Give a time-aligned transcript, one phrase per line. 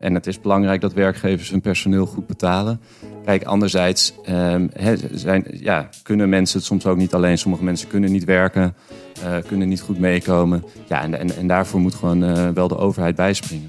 [0.00, 2.80] En het is belangrijk dat werkgevers hun personeel goed betalen.
[3.24, 4.66] Kijk, anderzijds ehm,
[5.12, 7.38] zijn, ja, kunnen mensen het soms ook niet alleen.
[7.38, 8.74] Sommige mensen kunnen niet werken,
[9.24, 10.64] uh, kunnen niet goed meekomen.
[10.88, 13.66] Ja, en, en, en daarvoor moet gewoon uh, wel de overheid bijspringen.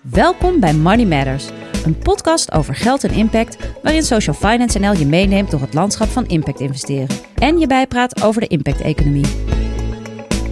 [0.00, 1.48] Welkom bij Money Matters,
[1.84, 6.08] een podcast over geld en impact, waarin Social Finance NL je meeneemt door het landschap
[6.08, 9.26] van impact investeren en je bijpraat over de impact-economie.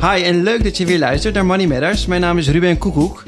[0.00, 2.06] Hi en leuk dat je weer luistert naar Money Matters.
[2.06, 3.27] Mijn naam is Ruben Koekoek.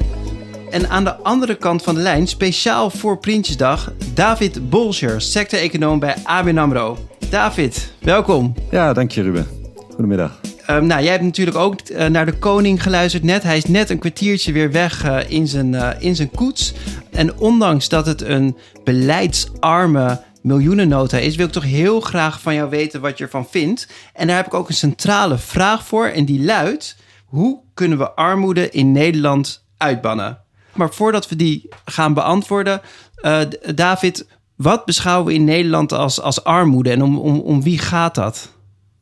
[0.70, 6.16] En aan de andere kant van de lijn, speciaal voor Prinsjesdag, David Bolscher, sector-econoom bij
[6.24, 6.98] ABN AMRO.
[7.30, 8.54] David, welkom.
[8.70, 9.46] Ja, dank je Ruben.
[9.88, 10.40] Goedemiddag.
[10.70, 13.42] Um, nou, jij hebt natuurlijk ook uh, naar de koning geluisterd net.
[13.42, 16.74] Hij is net een kwartiertje weer weg uh, in, zijn, uh, in zijn koets.
[17.10, 22.70] En ondanks dat het een beleidsarme miljoenennota is, wil ik toch heel graag van jou
[22.70, 23.88] weten wat je ervan vindt.
[24.14, 26.96] En daar heb ik ook een centrale vraag voor en die luidt...
[27.30, 30.38] Hoe kunnen we armoede in Nederland uitbannen?
[30.74, 32.80] Maar voordat we die gaan beantwoorden,
[33.22, 33.40] uh,
[33.74, 34.26] David,
[34.56, 38.52] wat beschouwen we in Nederland als, als armoede en om, om, om wie gaat dat?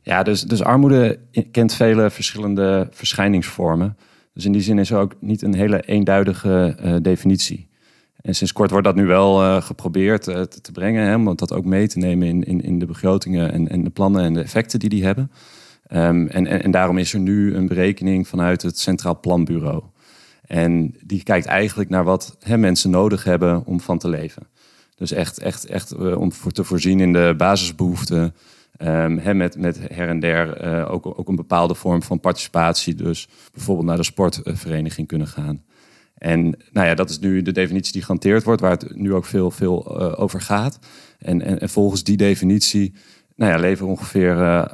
[0.02, 1.18] Ja, dus, dus armoede
[1.50, 3.96] kent vele verschillende verschijningsvormen.
[4.34, 7.68] Dus in die zin is er ook niet een hele eenduidige uh, definitie.
[8.20, 11.52] En sinds kort wordt dat nu wel uh, geprobeerd te, te, brengen, hè, om dat
[11.52, 14.42] ook mee te nemen in, in, in de begrotingen en, en de plannen en de
[14.42, 15.30] effecten die die hebben.
[15.86, 19.82] En, en, en daarom is er nu een berekening vanuit het Centraal Planbureau.
[20.48, 24.46] En die kijkt eigenlijk naar wat hè, mensen nodig hebben om van te leven.
[24.96, 28.34] Dus echt, echt, echt uh, om voor te voorzien in de basisbehoeften.
[28.82, 32.94] Um, hè, met, met her en der uh, ook, ook een bepaalde vorm van participatie.
[32.94, 35.62] Dus bijvoorbeeld naar de sportvereniging kunnen gaan.
[36.14, 39.24] En nou ja, dat is nu de definitie die gehanteerd wordt, waar het nu ook
[39.24, 40.78] veel, veel uh, over gaat.
[41.18, 42.94] En, en, en, volgens die definitie
[43.36, 44.68] nou ja, leven ongeveer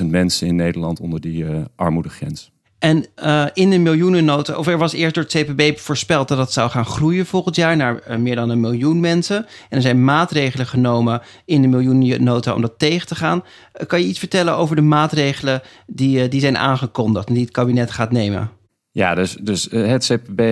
[0.00, 2.52] 800.000 mensen in Nederland onder die armoedegrens.
[2.78, 6.52] En uh, in de miljoenennota, of er was eerst door het CPB voorspeld dat dat
[6.52, 9.36] zou gaan groeien volgend jaar naar uh, meer dan een miljoen mensen.
[9.36, 13.42] En er zijn maatregelen genomen in de miljoenennota om dat tegen te gaan.
[13.80, 17.52] Uh, kan je iets vertellen over de maatregelen die, die zijn aangekondigd en die het
[17.52, 18.50] kabinet gaat nemen?
[18.90, 20.42] Ja, dus, dus het CPB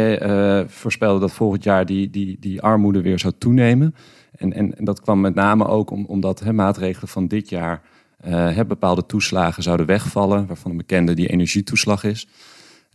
[0.70, 3.94] voorspelde dat volgend jaar die, die, die armoede weer zou toenemen.
[4.36, 7.82] En, en, en dat kwam met name ook om, omdat hè, maatregelen van dit jaar
[8.28, 12.28] uh, bepaalde toeslagen zouden wegvallen, waarvan een bekende die energietoeslag is.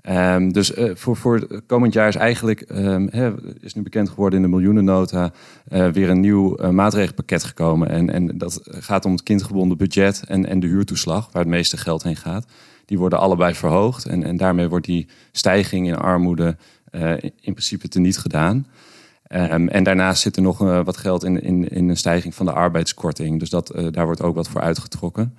[0.09, 2.63] Um, dus uh, voor, voor komend jaar is eigenlijk,
[3.09, 3.31] he,
[3.61, 5.31] is nu bekend geworden in de miljoenennota,
[5.71, 7.89] uh, weer een nieuw maatregelpakket gekomen.
[7.89, 11.77] En, en dat gaat om het kindgebonden budget en, en de huurtoeslag, waar het meeste
[11.77, 12.45] geld heen gaat.
[12.85, 16.57] Die worden allebei verhoogd en, en daarmee wordt die stijging in armoede
[17.21, 18.65] in principe teniet gedaan.
[19.35, 22.45] Um, en daarnaast zit er nog uh, wat geld in, in, in een stijging van
[22.45, 23.39] de arbeidskorting.
[23.39, 25.37] Dus dat, uh, daar wordt ook wat voor uitgetrokken.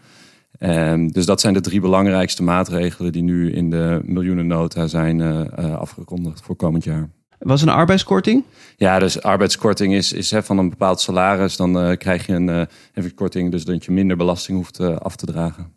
[0.61, 5.75] Um, dus dat zijn de drie belangrijkste maatregelen die nu in de miljoenennota zijn uh,
[5.75, 7.09] afgekondigd voor komend jaar.
[7.39, 8.45] Was een arbeidskorting?
[8.77, 11.57] Ja, dus arbeidskorting is, is hè, van een bepaald salaris.
[11.57, 15.73] Dan krijg je een heffingkorting, dus dat je minder belasting hoeft af te dragen.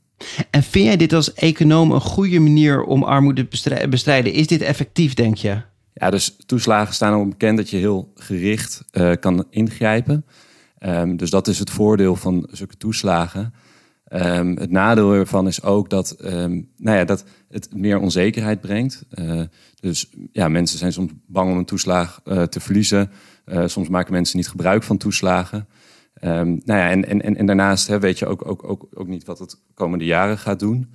[0.50, 4.34] En vind jij dit als econoom een goede manier om armoede te bestrijden?
[4.34, 5.62] Is dit effectief, denk je?
[5.94, 10.26] Ja, dus toeslagen staan al bekend dat je heel gericht uh, kan ingrijpen.
[10.80, 13.54] Um, dus dat is het voordeel van zulke toeslagen.
[14.10, 19.06] Um, het nadeel ervan is ook dat, um, nou ja, dat het meer onzekerheid brengt.
[19.12, 19.42] Uh,
[19.80, 23.12] dus ja, mensen zijn soms bang om een toeslag uh, te verliezen.
[23.66, 25.68] soms maken mensen niet gebruik van toeslagen.
[26.22, 29.40] nou ja, en, en, en daarnaast hè, weet je ook, ook, ook, ook niet wat
[29.40, 30.90] het komende jaren gaat doen.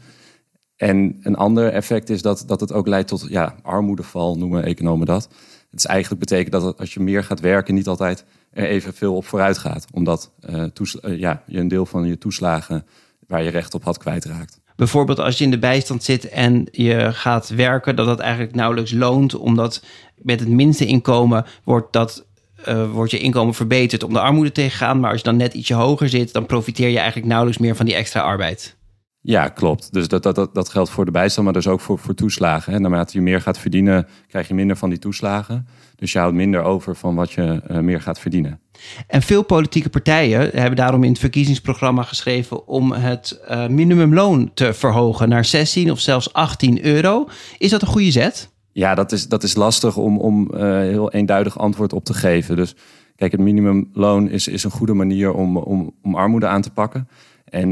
[0.78, 5.06] En een ander effect is dat, dat het ook leidt tot ja, armoedeval, noemen economen
[5.06, 5.28] dat.
[5.70, 9.26] Het is eigenlijk betekent dat als je meer gaat werken, niet altijd er evenveel op
[9.26, 9.86] vooruit gaat.
[9.92, 10.64] Omdat uh,
[11.02, 12.86] uh, ja, je een deel van je toeslagen
[13.26, 14.60] waar je recht op had kwijtraakt.
[14.76, 18.92] Bijvoorbeeld als je in de bijstand zit en je gaat werken, dat dat eigenlijk nauwelijks
[18.92, 19.34] loont.
[19.34, 19.84] Omdat
[20.16, 22.26] met het minste inkomen wordt dat
[22.68, 25.00] uh, wordt je inkomen verbeterd om de armoede tegen te gaan.
[25.00, 27.86] Maar als je dan net ietsje hoger zit, dan profiteer je eigenlijk nauwelijks meer van
[27.86, 28.76] die extra arbeid.
[29.20, 29.92] Ja, klopt.
[29.92, 32.72] Dus dat, dat, dat, dat geldt voor de bijstand, maar dus ook voor, voor toeslagen.
[32.72, 32.78] Hè.
[32.78, 35.66] Naarmate je meer gaat verdienen, krijg je minder van die toeslagen.
[35.96, 38.60] Dus je houdt minder over van wat je uh, meer gaat verdienen.
[39.06, 44.72] En veel politieke partijen hebben daarom in het verkiezingsprogramma geschreven om het uh, minimumloon te
[44.72, 47.28] verhogen naar 16 of zelfs 18 euro.
[47.58, 48.50] Is dat een goede zet?
[48.72, 52.56] Ja, dat is, dat is lastig om, om uh, heel eenduidig antwoord op te geven.
[52.56, 52.74] Dus
[53.16, 57.08] kijk, het minimumloon is, is een goede manier om, om, om armoede aan te pakken.
[57.50, 57.70] En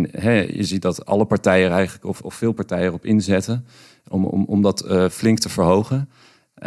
[0.53, 3.67] je ziet dat alle partijen eigenlijk, of, of veel partijen erop inzetten
[4.09, 6.09] om, om, om dat uh, flink te verhogen.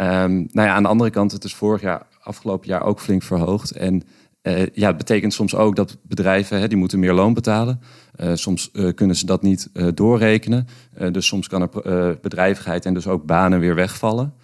[0.00, 3.22] Um, nou ja, aan de andere kant, het is vorig jaar, afgelopen jaar ook flink
[3.22, 3.70] verhoogd.
[3.70, 4.02] En
[4.42, 7.80] uh, ja, het betekent soms ook dat bedrijven, hè, die moeten meer loon betalen.
[8.16, 10.66] Uh, soms kunnen ze dat niet doorrekenen.
[11.12, 14.34] dus soms kan er bedrijvigheid en dus ook banen weer wegvallen.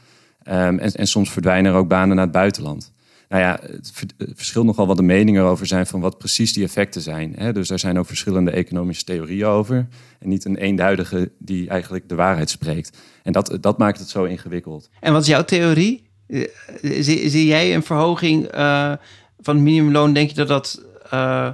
[0.46, 2.92] Ehm, en, en soms verdwijnen er ook banen naar het buitenland.
[3.28, 7.00] Nou ja, het verschilt nogal wat de meningen erover zijn van wat precies die effecten
[7.00, 7.34] zijn.
[7.36, 7.52] Hè?
[7.52, 9.86] Dus er zijn ook verschillende economische theorieën over.
[10.18, 12.98] En niet een eenduidige die eigenlijk de waarheid spreekt.
[13.22, 14.90] En dat, dat maakt het zo ingewikkeld.
[15.00, 16.06] En wat is jouw theorie?
[16.26, 16.48] Eh,
[16.82, 18.92] zie, zie jij een verhoging uh,
[19.40, 20.12] van het minimumloon?
[20.12, 20.82] Denk je dat dat
[21.12, 21.48] uh,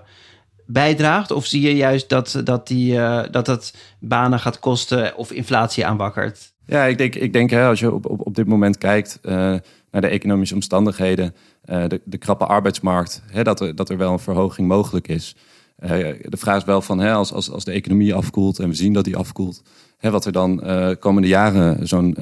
[0.67, 1.31] bijdraagt?
[1.31, 2.95] Of zie je juist dat dat, die,
[3.31, 6.53] dat dat banen gaat kosten of inflatie aanwakkert?
[6.67, 9.21] Ja, ik denk, ik denk hè, als je op, op, op dit moment kijkt
[9.93, 11.35] naar de economische omstandigheden,
[11.65, 15.37] uh, de, de krappe arbeidsmarkt, hè, dat, er, dat er wel een verhoging mogelijk is.
[15.79, 15.89] Uh,
[16.23, 19.05] de vraag is wel van hè, als, als, de economie afkoelt en we zien dat
[19.05, 19.63] die afkoelt,
[19.99, 22.17] hè, wat er dan uh, komende jaren zo'n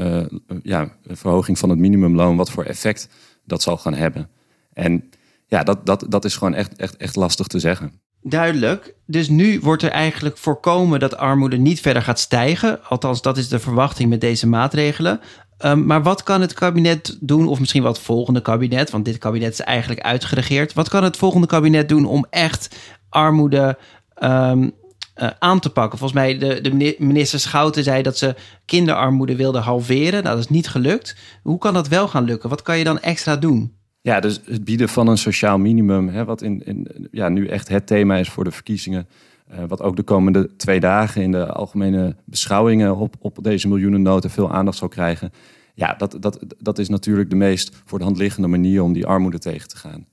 [0.62, 3.08] ja, verhoging van het minimumloon, wat voor effect
[3.44, 4.28] dat zal gaan hebben.
[4.72, 5.10] En
[5.46, 7.92] ja, dat, dat, dat is gewoon echt, echt, echt lastig te zeggen.
[8.22, 8.94] Duidelijk.
[9.06, 12.84] Dus nu wordt er eigenlijk voorkomen dat armoede niet verder gaat stijgen.
[12.84, 15.20] Althans, dat is de verwachting met deze maatregelen.
[15.64, 19.18] Um, maar wat kan het kabinet doen, of misschien wat het volgende kabinet, want dit
[19.18, 20.72] kabinet is eigenlijk uitgeregeerd.
[20.72, 22.76] Wat kan het volgende kabinet doen om echt
[23.08, 23.78] armoede
[24.22, 25.98] um, uh, aan te pakken?
[25.98, 28.34] Volgens mij, de, de minister Schouten zei dat ze
[28.64, 30.22] kinderarmoede wilde halveren.
[30.22, 31.16] Nou, dat is niet gelukt.
[31.42, 32.48] Hoe kan dat wel gaan lukken?
[32.48, 33.72] Wat kan je dan extra doen?
[34.02, 37.68] Ja, dus het bieden van een sociaal minimum, hè, wat in, in, ja, nu echt
[37.68, 39.08] het thema is voor de verkiezingen.
[39.52, 44.30] Uh, wat ook de komende twee dagen in de algemene beschouwingen op, op deze miljoenennoten
[44.30, 45.32] veel aandacht zal krijgen.
[45.74, 49.06] Ja, dat, dat, dat is natuurlijk de meest voor de hand liggende manier om die
[49.06, 50.06] armoede tegen te gaan.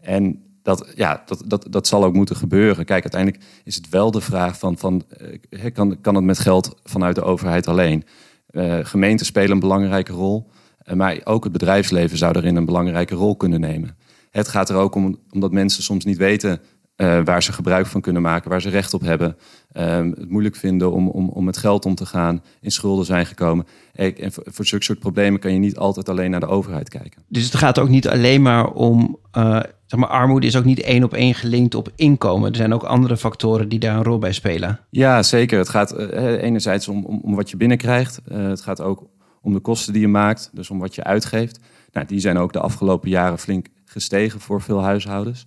[0.00, 2.84] En dat, ja, dat, dat, dat zal ook moeten gebeuren.
[2.84, 5.02] Kijk, uiteindelijk is het wel de vraag van, van
[5.50, 8.04] uh, kan, kan het met geld vanuit de overheid alleen?
[8.50, 10.50] Uh, gemeenten spelen een belangrijke rol.
[10.78, 13.96] Eh, maar ook het bedrijfsleven zou daarin een belangrijke rol kunnen nemen.
[14.30, 16.60] Het gaat er ook om omdat mensen soms niet weten
[16.96, 19.36] uh, waar ze gebruik van kunnen maken, waar ze recht op hebben.
[19.72, 23.26] Um, het moeilijk vinden om, om, om met geld om te gaan, in schulden zijn
[23.26, 23.66] gekomen.
[23.94, 27.22] En voor, voor zulke soort problemen kan je niet altijd alleen naar de overheid kijken.
[27.28, 29.18] Dus het gaat ook niet alleen maar om.
[29.36, 32.50] Uh, zeg maar, armoede is ook niet één op één gelinkt op inkomen.
[32.50, 34.80] Er zijn ook andere factoren die daar een rol bij spelen.
[34.90, 35.58] Ja, zeker.
[35.58, 38.20] Het gaat uh, enerzijds om, om, om, wat je binnenkrijgt.
[38.30, 39.06] het gaat ook
[39.42, 41.60] om de kosten die je maakt, dus om wat je uitgeeft.
[41.92, 45.46] Nou, die zijn ook de afgelopen jaren flink gestegen voor veel huishoudens.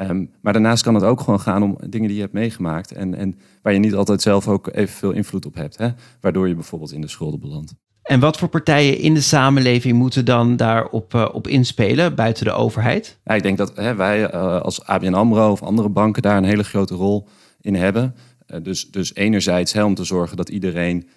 [0.00, 3.14] Um, maar daarnaast kan het ook gewoon gaan om dingen die je hebt meegemaakt en,
[3.14, 5.88] en waar je niet altijd zelf ook evenveel invloed op hebt, hè?
[6.20, 7.74] waardoor je bijvoorbeeld in de schulden belandt.
[8.02, 12.52] En wat voor partijen in de samenleving moeten dan daarop uh, op inspelen buiten de
[12.52, 13.18] overheid?
[13.24, 16.44] Ja, ik denk dat hè, wij uh, als ABN AMRO of andere banken daar een
[16.44, 17.28] hele grote rol
[17.60, 18.14] in hebben.
[18.46, 21.08] Uh, dus, dus enerzijds hè, om te zorgen dat iedereen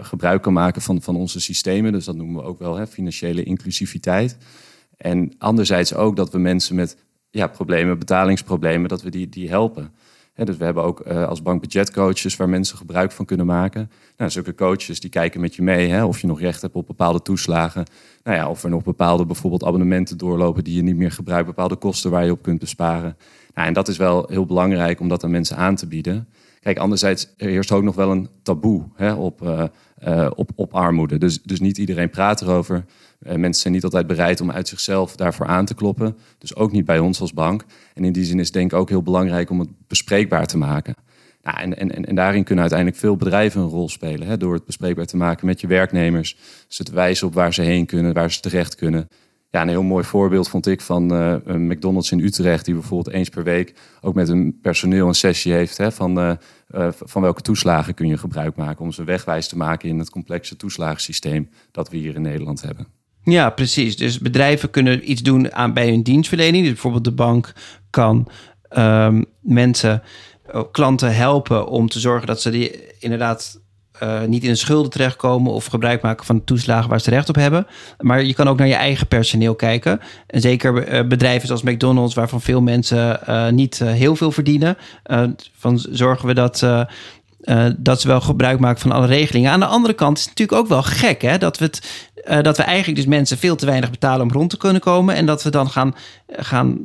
[0.00, 1.92] gebruik kan maken van, van onze systemen.
[1.92, 4.36] Dus dat noemen we ook wel hè, financiële inclusiviteit.
[4.96, 6.96] En anderzijds ook dat we mensen met
[7.30, 9.92] ja, problemen, betalingsproblemen, dat we die, die helpen.
[10.34, 13.90] dus we hebben ook uh, als bank budgetcoaches waar mensen gebruik van kunnen maken.
[14.16, 16.86] Nou, zulke coaches die kijken met je mee hè, of je nog recht hebt op
[16.86, 17.84] bepaalde toeslagen.
[18.22, 21.76] Nou ja, of er nog bepaalde bijvoorbeeld abonnementen doorlopen die je niet meer gebruikt, bepaalde
[21.76, 23.16] kosten waar je op kunt besparen.
[23.54, 26.28] Nou, en dat is wel heel belangrijk om dat aan mensen aan te bieden.
[26.60, 29.64] Kijk, anderzijds er heerst ook nog wel een taboe hè, op, uh,
[30.08, 31.18] uh, op, op armoede.
[31.18, 32.84] Dus, dus niet iedereen praat erover.
[33.22, 36.16] Uh, mensen zijn niet altijd bereid om uit zichzelf daarvoor aan te kloppen.
[36.38, 37.64] Dus ook niet bij ons als bank.
[37.94, 40.94] En in die zin is denk ik ook heel belangrijk om het bespreekbaar te maken.
[41.42, 44.28] Nou, en, en, en daarin kunnen uiteindelijk veel bedrijven een rol spelen.
[44.28, 46.36] Hè, door het bespreekbaar te maken met je werknemers.
[46.68, 49.08] Ze te wijzen op waar ze heen kunnen, waar ze terecht kunnen.
[49.50, 53.14] Ja, een heel mooi voorbeeld vond ik van uh, een McDonald's in Utrecht, die bijvoorbeeld
[53.14, 56.32] eens per week ook met hun personeel een sessie heeft hè, van, uh,
[56.74, 60.10] uh, van welke toeslagen kun je gebruik maken om ze wegwijs te maken in het
[60.10, 62.86] complexe toeslagensysteem dat we hier in Nederland hebben.
[63.22, 63.96] Ja, precies.
[63.96, 66.62] Dus bedrijven kunnen iets doen aan, bij hun dienstverlening.
[66.62, 67.52] Dus bijvoorbeeld de bank
[67.90, 68.28] kan
[68.78, 70.02] um, mensen,
[70.70, 73.60] klanten helpen om te zorgen dat ze die inderdaad
[74.02, 77.28] uh, niet in de schulden terechtkomen of gebruik maken van de toeslagen waar ze recht
[77.28, 77.66] op hebben.
[78.00, 80.00] Maar je kan ook naar je eigen personeel kijken.
[80.26, 84.76] En zeker uh, bedrijven zoals McDonald's, waarvan veel mensen uh, niet heel veel verdienen.
[85.56, 86.66] van zorgen we dat.
[87.76, 89.50] dat ze wel gebruik maken van alle regelingen.
[89.50, 92.06] Aan de andere kant is het natuurlijk ook wel gek hè, dat we het
[92.42, 95.14] dat we eigenlijk dus mensen veel te weinig betalen om rond te kunnen komen.
[95.14, 95.94] En dat we dan gaan,
[96.28, 96.78] gaan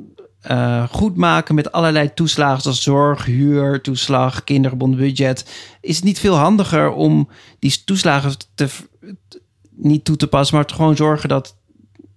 [0.52, 5.54] uh, goed maken met allerlei toeslagen zoals zorg, huur, toeslag, kindergebonden budget.
[5.82, 8.68] Is het niet veel handiger om die toeslagen te,
[9.70, 11.56] niet toe te passen, maar te gewoon zorgen dat,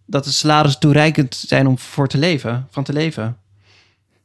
[0.07, 3.37] dat de salaris toereikend zijn om voor te leven, van te leven?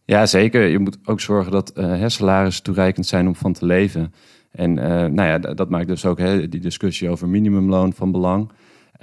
[0.06, 0.68] Ja, zeker.
[0.68, 4.14] Je moet ook zorgen dat uh, salarissen toereikend zijn om van te leven.
[4.52, 8.52] En uh, nou ja, dat maakt dus ook hè, die discussie over minimumloon van belang.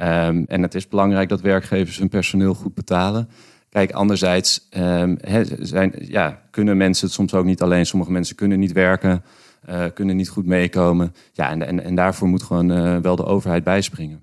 [0.00, 3.28] Um, en het is belangrijk dat werkgevers hun personeel goed betalen.
[3.70, 5.18] Kijk, anderzijds um,
[5.60, 7.86] zijn, ja, kunnen mensen het soms ook niet alleen.
[7.86, 9.24] Sommige mensen kunnen niet werken,
[9.68, 11.14] uh, kunnen niet goed meekomen.
[11.32, 14.22] Ja, en, en, en daarvoor moet gewoon uh, wel de overheid bijspringen.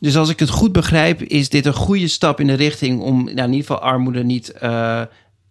[0.00, 3.24] Dus als ik het goed begrijp, is dit een goede stap in de richting om
[3.24, 5.02] nou, in ieder geval armoede niet uh,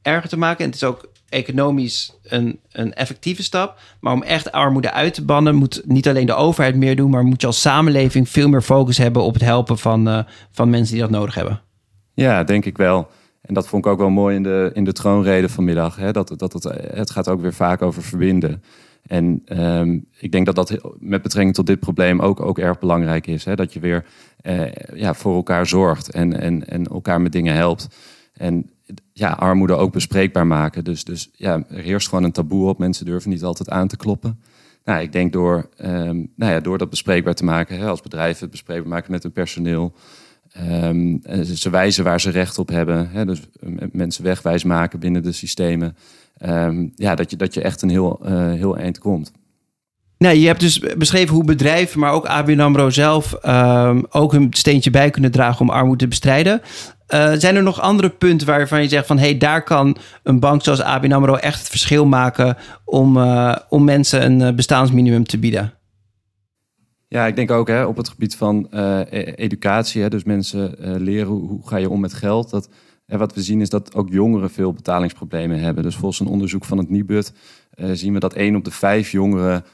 [0.02, 0.60] erger te maken.
[0.60, 3.80] En het is ook economisch een, een effectieve stap.
[4.00, 7.24] Maar om echt armoede uit te bannen, moet niet alleen de overheid meer doen, maar
[7.24, 11.02] moet je als samenleving veel meer focus hebben op het helpen van, van mensen die
[11.04, 11.62] dat nodig hebben.
[12.14, 13.10] Ja, denk ik wel.
[13.42, 15.96] En dat vond ik ook wel mooi in de, in de troonrede vanmiddag.
[15.96, 16.12] Hè?
[16.12, 18.64] Dat, dat het, het gaat ook weer vaak over verbinden.
[19.08, 23.28] En um, ik denk dat dat met betrekking tot dit probleem ook, ook erg belangrijk
[23.28, 23.46] is.
[23.46, 23.56] Hè?
[23.56, 24.06] Dat je weer
[24.42, 27.88] uh, ja, voor elkaar zorgt en, en, en elkaar met dingen helpt.
[28.34, 28.70] En
[29.14, 30.84] ja, armoede ook bespreekbaar maken.
[30.84, 32.78] Dus, dus ja, er heerst gewoon een taboe op.
[32.78, 34.40] Mensen durven niet altijd aan te kloppen.
[34.86, 38.42] Nou, ik denk door, um, nou ja, door dat bespreekbaar te maken, hè, als bedrijven
[38.42, 39.94] het bespreekbaar maken met hun personeel.
[40.62, 41.22] Um,
[41.56, 43.10] ze wijzen waar ze recht op hebben.
[43.10, 43.42] Hè, dus
[43.92, 45.96] mensen wegwijs maken binnen de systemen.
[46.46, 49.32] Um, ja, dat je, dat je echt een heel, uh, heel eind komt.
[50.18, 53.38] Nou, je hebt dus beschreven hoe bedrijven, maar ook ABN AMRO zelf...
[53.46, 56.62] Um, ook een steentje bij kunnen dragen om armoede te bestrijden.
[57.34, 59.18] Zijn er nog andere punten waarvan je zegt van...
[59.18, 62.58] hé, hey, daar kan een bank zoals ABN AMRO echt het verschil maken...
[62.86, 63.18] om,
[63.70, 65.74] om mensen een bestaansminimum te bieden?
[67.14, 69.00] Ja, ik denk ook hè, op het gebied van uh,
[69.36, 70.02] educatie.
[70.02, 72.50] Hè, dus mensen uh, leren hoe, ga je om met geld.
[72.50, 72.70] Dat,
[73.06, 75.84] en wat we zien is dat ook jongeren veel betalingsproblemen hebben.
[75.84, 77.34] Dus volgens een onderzoek van het Nibud
[77.76, 79.66] uh, zien we dat 1 op de 5 jongeren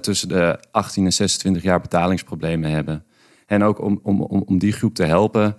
[0.00, 3.04] tussen de 18 en 26 jaar betalingsproblemen hebben.
[3.46, 5.56] En ook om, om, om, om die groep te helpen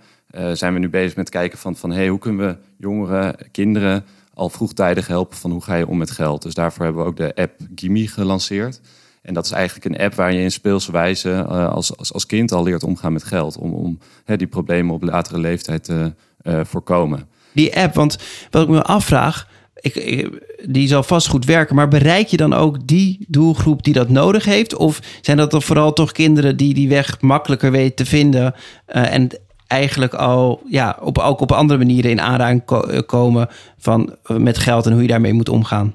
[0.52, 4.48] zijn we nu bezig met kijken van, van hey, hoe kunnen we jongeren, kinderen al
[4.48, 6.42] vroegtijdig helpen van hoe ga je om met geld.
[6.42, 8.80] Dus daarvoor hebben we ook de app Gimi gelanceerd.
[9.22, 12.26] En dat is eigenlijk een app waar je in speelse wijze uh, als, als, als
[12.26, 13.56] kind al leert omgaan met geld.
[13.56, 17.28] Om, om die problemen op latere leeftijd te uh, voorkomen.
[17.52, 18.18] Die app, want
[18.50, 20.28] wat ik me afvraag, ik,
[20.66, 21.74] die zal vast goed werken.
[21.74, 24.76] Maar bereik je dan ook die doelgroep die dat nodig heeft?
[24.76, 28.54] Of zijn dat dan vooral toch kinderen die die weg makkelijker weten te vinden
[28.88, 29.28] uh, en
[29.66, 33.48] eigenlijk al ja, op, ook op andere manieren in aanraking ko komen
[33.78, 35.94] van, met geld en hoe je daarmee moet omgaan?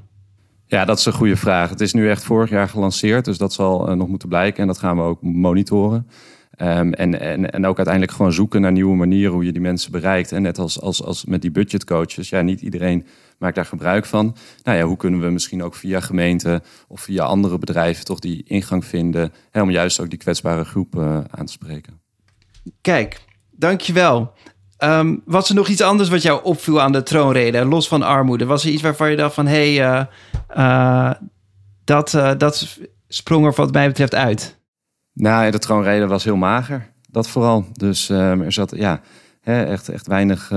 [0.68, 1.70] Ja, dat is een goede vraag.
[1.70, 4.62] Het is nu echt vorig jaar gelanceerd, dus dat zal uh, nog moeten blijken.
[4.62, 6.08] En dat gaan we ook monitoren.
[6.62, 7.20] Um, en,
[7.52, 10.32] en, ook uiteindelijk gewoon zoeken naar nieuwe manieren hoe je die mensen bereikt.
[10.32, 13.06] En net als, als, als met die budgetcoaches, ja, niet iedereen
[13.38, 14.36] maakt daar gebruik van.
[14.64, 18.44] Nou ja, hoe kunnen we misschien ook via gemeenten of via andere bedrijven toch die
[18.48, 22.02] ingang vinden hè, om juist ook die kwetsbare groep uh, aan te spreken.
[22.82, 23.22] Kijk,
[23.52, 24.34] dankjewel.
[24.84, 28.46] Um, was er nog iets anders wat jou opviel aan de troonrede, los van armoede?
[28.46, 30.06] Was er iets waarvan je dacht van, hé, hey, uh,
[30.58, 31.12] uh,
[31.84, 34.60] dat, uh, dat sprong er wat mij betreft uit?
[35.14, 37.66] Nou, de troonrede was heel mager, dat vooral.
[37.72, 39.02] Dus um, er zat ja,
[39.42, 40.48] hè, echt, echt weinig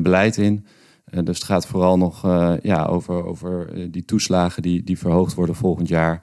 [0.00, 0.66] beleid in.
[1.04, 2.22] dus het gaat vooral nog
[2.62, 6.20] ja, over, over die toeslagen die, die verhoogd worden volgend jaar.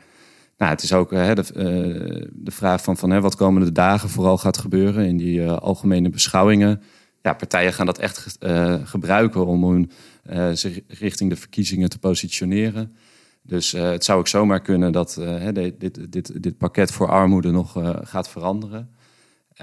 [0.58, 4.38] Nou, het is ook hè, de, de vraag van, van hè, wat komende dagen vooral
[4.38, 6.81] gaat gebeuren in die algemene beschouwingen
[7.21, 9.91] ja, partijen gaan dat echt uh, gebruiken om hun,
[10.31, 12.95] uh, zich richting de verkiezingen te positioneren.
[13.41, 15.21] Dus uh, het zou ook zomaar kunnen dat
[15.53, 18.89] dit, dit, dit, dit pakket voor armoede nog gaat veranderen.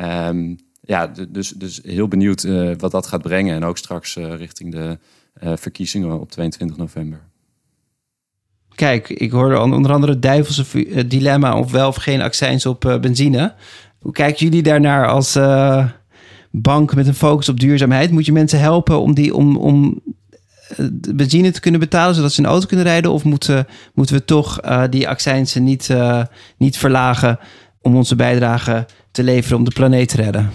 [0.01, 2.43] Um, ja, dus, dus heel benieuwd
[2.79, 3.55] wat dat gaat brengen.
[3.55, 4.99] En ook straks richting de
[5.57, 7.21] verkiezingen op 22 november.
[8.75, 13.55] Kijk, ik hoorde onder andere het duivelse dilemma of wel of geen accijns op benzine.
[13.99, 15.37] Hoe kijken jullie daarnaar als
[16.51, 18.11] bank met een focus op duurzaamheid.
[18.11, 20.01] Moet je mensen helpen om, die, om, om
[20.69, 23.13] eh, benzine te kunnen betalen, zodat ze een auto kunnen rijden?
[23.13, 26.25] Of moeten, moeten we toch uh, die accijnsen niet, uh,
[26.57, 27.39] niet verlagen
[27.81, 30.51] om onze bijdrage te leveren om de planeet te redden?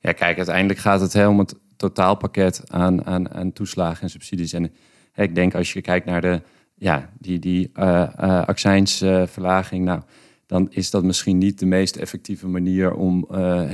[0.00, 4.52] Ja, kijk, uiteindelijk gaat het hè, om het totaalpakket aan, aan, aan toeslagen en subsidies.
[4.52, 4.72] En
[5.12, 6.42] hè, ik denk als je kijkt naar de,
[6.74, 10.00] ja, die, die uh, accijnsverlaging, nou,
[10.46, 13.26] dan is dat misschien niet de meest effectieve manier om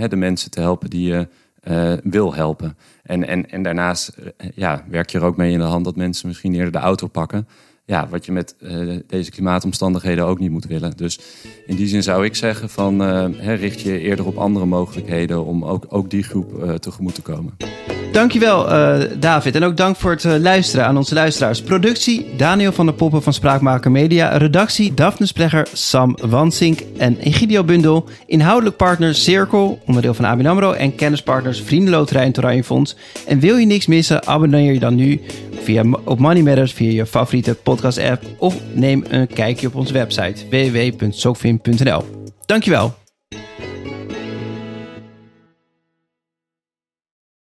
[0.09, 1.27] de mensen te helpen die
[1.69, 2.77] uh, wil helpen.
[3.03, 5.97] En, en, en daarnaast uh, ja, werk je er ook mee in de hand dat
[5.97, 7.49] mensen misschien eerder de auto pakken.
[7.87, 10.97] Ja, wat je met uh, deze klimaatomstandigheden ook niet moet willen.
[10.97, 11.21] Dus
[11.67, 13.03] in die zin zou ik zeggen van
[13.37, 17.57] richt je eerder op andere mogelijkheden om ook, ook die groep tegemoet te komen.
[18.15, 21.63] Dankjewel uh, David en ook dank voor het uh, luisteren aan onze luisteraars.
[21.63, 24.37] Productie Daniel van der Poppen van Spraakmaker Media.
[24.37, 28.09] Redactie Daphne Splegger, Sam Wansink en Egidio Bundel.
[28.27, 30.73] Inhoudelijk partner Cirkel, onderdeel van ABN AMRO.
[30.73, 32.97] En kennispartners Vriendenloterij en Toranje Fonds.
[33.27, 35.21] En wil je niks missen, abonneer je dan nu
[35.63, 38.23] via, op Money Matters via je favoriete podcast app.
[38.39, 42.05] Of neem een kijkje op onze website www.sokfin.nl
[42.47, 43.04] Dankjewel.